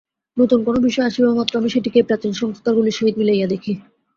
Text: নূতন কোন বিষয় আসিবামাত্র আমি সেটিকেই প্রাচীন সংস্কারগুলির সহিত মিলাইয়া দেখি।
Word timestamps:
নূতন 0.37 0.59
কোন 0.67 0.75
বিষয় 0.87 1.07
আসিবামাত্র 1.07 1.59
আমি 1.59 1.69
সেটিকেই 1.73 2.07
প্রাচীন 2.07 2.31
সংস্কারগুলির 2.41 2.97
সহিত 2.97 3.15
মিলাইয়া 3.19 3.47
দেখি। 3.53 3.73